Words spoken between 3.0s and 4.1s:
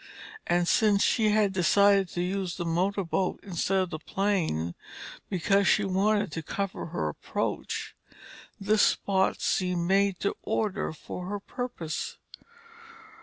boat instead of the